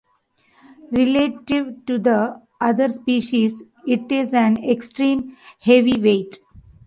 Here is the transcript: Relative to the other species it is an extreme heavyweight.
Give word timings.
Relative 0.91 1.85
to 1.85 1.99
the 1.99 2.41
other 2.59 2.89
species 2.89 3.61
it 3.85 4.11
is 4.11 4.33
an 4.33 4.57
extreme 4.67 5.37
heavyweight. 5.59 6.39